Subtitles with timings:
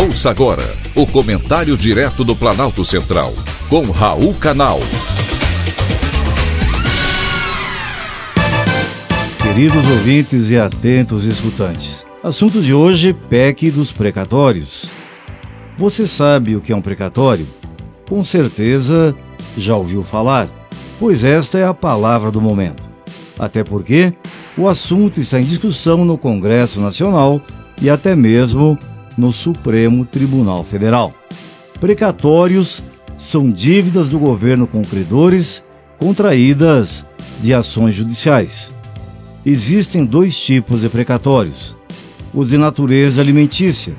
[0.00, 0.62] Ouça agora
[0.94, 3.34] o comentário direto do Planalto Central,
[3.68, 4.78] com Raul Canal.
[9.42, 14.86] Queridos ouvintes e atentos escutantes, assunto de hoje: PEC dos precatórios.
[15.76, 17.48] Você sabe o que é um precatório?
[18.08, 19.16] Com certeza
[19.56, 20.48] já ouviu falar,
[21.00, 22.88] pois esta é a palavra do momento.
[23.36, 24.12] Até porque
[24.56, 27.42] o assunto está em discussão no Congresso Nacional
[27.82, 28.78] e até mesmo
[29.18, 31.12] no Supremo Tribunal Federal.
[31.80, 32.82] Precatórios
[33.16, 35.62] são dívidas do governo com credores
[35.98, 37.04] contraídas
[37.42, 38.72] de ações judiciais.
[39.44, 41.76] Existem dois tipos de precatórios:
[42.32, 43.94] os de natureza alimentícia,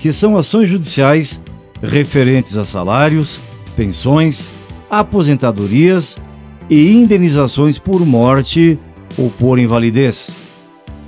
[0.00, 1.40] que são ações judiciais
[1.82, 3.40] referentes a salários,
[3.76, 4.48] pensões,
[4.88, 6.16] aposentadorias
[6.70, 8.78] e indenizações por morte
[9.18, 10.30] ou por invalidez.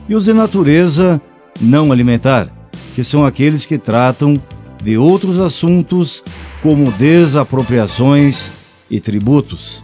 [0.08, 1.22] E os de natureza
[1.60, 2.50] não alimentar,
[2.94, 4.40] que são aqueles que tratam
[4.82, 6.22] de outros assuntos
[6.62, 8.50] como desapropriações
[8.90, 9.82] e tributos.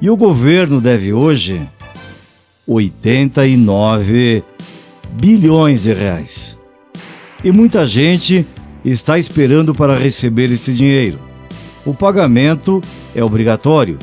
[0.00, 1.60] E o governo deve hoje
[2.66, 4.44] 89
[5.12, 6.58] bilhões de reais.
[7.42, 8.46] E muita gente
[8.84, 11.18] está esperando para receber esse dinheiro.
[11.86, 12.82] O pagamento
[13.14, 13.98] é obrigatório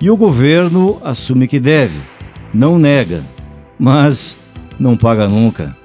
[0.00, 1.98] e o governo assume que deve,
[2.54, 3.22] não nega,
[3.78, 4.38] mas
[4.78, 5.79] não paga nunca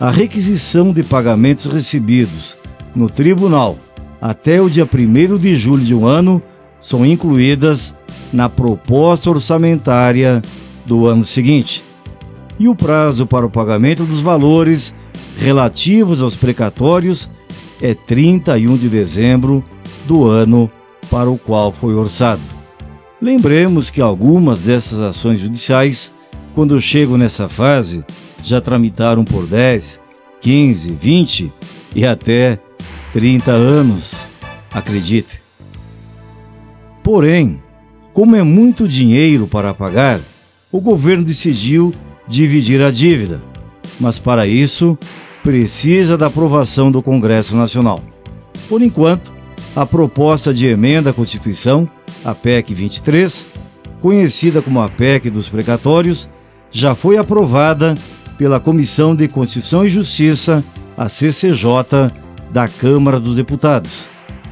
[0.00, 2.56] a requisição de pagamentos recebidos
[2.94, 3.76] no tribunal
[4.20, 6.42] até o dia 1 de julho de um ano
[6.80, 7.94] são incluídas
[8.32, 10.42] na proposta orçamentária
[10.86, 11.82] do ano seguinte.
[12.58, 14.94] E o prazo para o pagamento dos valores
[15.38, 17.28] relativos aos precatórios
[17.80, 19.64] é 31 de dezembro
[20.06, 20.70] do ano
[21.10, 22.42] para o qual foi orçado.
[23.20, 26.12] Lembremos que algumas dessas ações judiciais,
[26.54, 28.04] quando chegam nessa fase,
[28.48, 30.00] já tramitaram por 10,
[30.40, 31.52] 15, 20
[31.94, 32.58] e até
[33.12, 34.26] 30 anos,
[34.72, 35.40] acredite.
[37.02, 37.60] Porém,
[38.12, 40.20] como é muito dinheiro para pagar,
[40.72, 41.92] o governo decidiu
[42.26, 43.40] dividir a dívida,
[44.00, 44.98] mas para isso
[45.42, 48.02] precisa da aprovação do Congresso Nacional.
[48.68, 49.32] Por enquanto,
[49.76, 51.88] a proposta de emenda à Constituição,
[52.24, 53.46] a PEC 23,
[54.00, 56.28] conhecida como a PEC dos precatórios,
[56.70, 57.94] já foi aprovada
[58.38, 60.64] pela Comissão de Constituição e Justiça,
[60.96, 62.10] a CCJ,
[62.50, 64.06] da Câmara dos Deputados.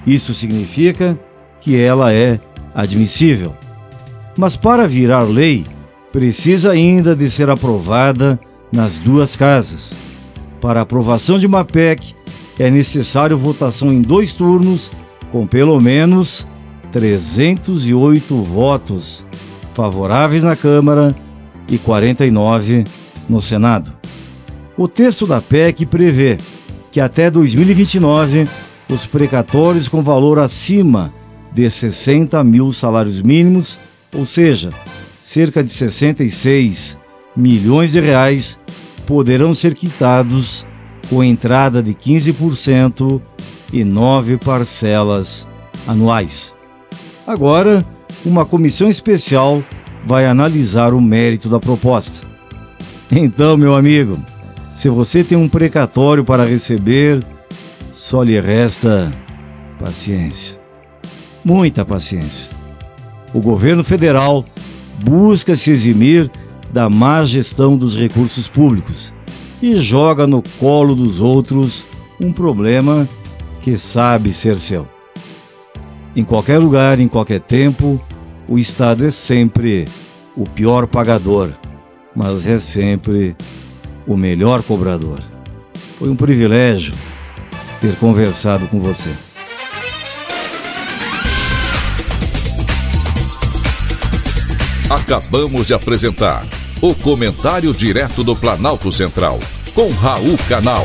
[0.05, 1.19] Isso significa
[1.61, 2.39] que ela é
[2.75, 3.55] admissível.
[4.37, 5.65] Mas para virar lei,
[6.13, 8.39] precisa ainda de ser aprovada
[8.73, 9.95] nas duas casas.
[10.61, 12.15] Para aprovação de uma PEC,
[12.59, 14.91] é necessário votação em dois turnos,
[15.31, 16.47] com pelo menos
[16.93, 19.27] 308 votos
[19.75, 21.15] favoráveis na Câmara
[21.69, 22.85] e 49
[23.29, 23.93] no Senado.
[24.77, 26.39] O texto da PEC prevê
[26.93, 28.49] que até 2029
[28.89, 31.13] os precatórios com valor acima
[31.53, 33.79] de 60 mil salários mínimos,
[34.15, 34.71] ou seja,
[35.23, 36.99] cerca de 66
[37.37, 38.59] milhões de reais,
[39.07, 40.67] poderão ser quitados
[41.09, 43.21] com entrada de 15%
[43.73, 45.47] e nove parcelas
[45.87, 46.55] anuais.
[47.27, 47.85] Agora,
[48.25, 49.63] uma comissão especial
[50.05, 52.26] vai analisar o mérito da proposta.
[53.11, 54.19] Então, meu amigo,
[54.75, 57.25] se você tem um precatório para receber,
[57.93, 59.11] só lhe resta
[59.79, 60.59] paciência.
[61.45, 62.51] Muita paciência.
[63.33, 64.45] O governo federal
[65.05, 66.31] busca se eximir
[66.73, 69.13] da má gestão dos recursos públicos
[69.63, 71.87] e joga no colo dos outros
[72.21, 73.09] um problema
[73.63, 74.87] que sabe ser seu.
[76.15, 78.01] Em qualquer lugar, em qualquer tempo,
[78.49, 79.87] o Estado é sempre
[80.37, 81.53] o pior pagador
[82.17, 83.37] mas é sempre
[84.07, 85.21] o melhor cobrador.
[85.99, 86.95] Foi um privilégio
[87.81, 89.11] ter conversado com você.
[94.89, 96.45] Acabamos de apresentar
[96.81, 99.39] o Comentário Direto do Planalto Central,
[99.75, 100.85] com Raul Canal.